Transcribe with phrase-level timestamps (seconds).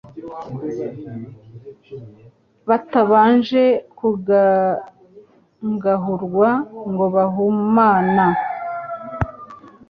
[2.67, 3.63] batabanje
[3.97, 6.49] kugangahurwa,
[6.91, 8.25] ngo bahumana